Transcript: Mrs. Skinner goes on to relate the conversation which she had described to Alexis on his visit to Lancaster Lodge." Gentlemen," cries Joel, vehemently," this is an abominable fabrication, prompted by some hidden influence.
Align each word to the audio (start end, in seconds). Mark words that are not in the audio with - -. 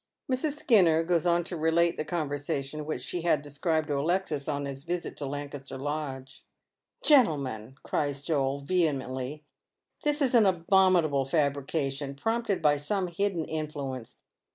Mrs. 0.27 0.53
Skinner 0.53 1.03
goes 1.03 1.27
on 1.27 1.43
to 1.43 1.55
relate 1.55 1.95
the 1.95 2.03
conversation 2.03 2.87
which 2.87 3.03
she 3.03 3.21
had 3.21 3.43
described 3.43 3.89
to 3.89 3.99
Alexis 3.99 4.47
on 4.49 4.65
his 4.65 4.81
visit 4.83 5.15
to 5.17 5.27
Lancaster 5.27 5.77
Lodge." 5.77 6.43
Gentlemen," 7.05 7.75
cries 7.83 8.23
Joel, 8.23 8.61
vehemently," 8.61 9.43
this 10.03 10.19
is 10.19 10.33
an 10.33 10.47
abominable 10.47 11.25
fabrication, 11.25 12.15
prompted 12.15 12.63
by 12.63 12.77
some 12.77 13.09
hidden 13.09 13.45
influence. 13.45 14.17